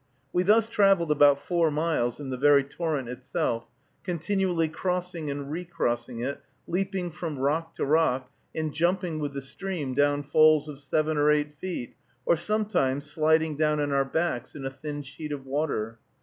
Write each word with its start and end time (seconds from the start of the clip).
We 0.33 0.41
thus 0.41 0.67
traveled 0.67 1.11
about 1.11 1.37
four 1.37 1.69
miles 1.69 2.19
in 2.19 2.31
the 2.31 2.35
very 2.37 2.63
torrent 2.63 3.07
itself, 3.07 3.67
continually 4.03 4.67
crossing 4.67 5.29
and 5.29 5.51
recrossing 5.51 6.17
it, 6.17 6.41
leaping 6.65 7.11
from 7.11 7.37
rock 7.37 7.75
to 7.75 7.85
rock, 7.85 8.31
and 8.55 8.73
jumping 8.73 9.19
with 9.19 9.33
the 9.33 9.41
stream 9.43 9.93
down 9.93 10.23
falls 10.23 10.67
of 10.67 10.79
seven 10.79 11.17
or 11.17 11.29
eight 11.29 11.53
feet, 11.53 11.93
or 12.25 12.35
sometimes 12.35 13.11
sliding 13.11 13.55
down 13.55 13.79
on 13.79 13.91
our 13.91 14.03
backs 14.03 14.55
in 14.55 14.65
a 14.65 14.71
thin 14.71 15.03
sheet 15.03 15.31
of 15.31 15.45
water. 15.45 15.99